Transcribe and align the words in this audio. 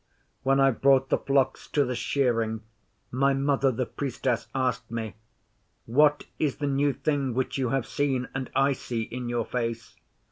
'When 0.41 0.59
I 0.59 0.71
brought 0.71 1.09
the 1.09 1.17
flocks 1.19 1.67
to 1.67 1.85
the 1.85 1.93
shearing, 1.93 2.61
my 3.11 3.35
Mother 3.35 3.71
the 3.71 3.85
Priestess 3.85 4.47
asked 4.55 4.89
me, 4.89 5.13
"What 5.85 6.25
is 6.39 6.55
the 6.57 6.65
new 6.65 6.91
thing 6.91 7.35
which 7.35 7.59
you 7.59 7.69
have 7.69 7.85
seen 7.85 8.27
and 8.33 8.49
I 8.55 8.73
see 8.73 9.03
in 9.03 9.29
your 9.29 9.45
face?" 9.45 9.95